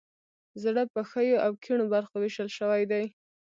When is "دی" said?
2.91-3.03